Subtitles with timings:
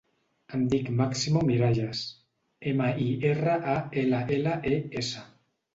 [0.55, 2.01] Em dic Máximo Miralles:
[2.73, 5.29] ema, i, erra, a, ela, ela, e, essa.